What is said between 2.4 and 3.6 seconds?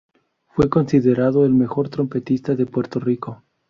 de Puerto Rico.